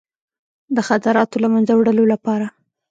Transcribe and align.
د 0.75 0.77
خطراتو 0.87 1.37
له 1.43 1.47
منځه 1.53 1.73
وړلو 1.75 2.03
لپاره. 2.13 2.47